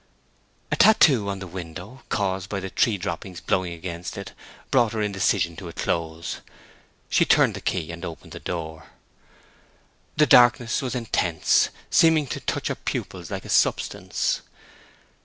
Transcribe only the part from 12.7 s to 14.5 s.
pupils like a substance.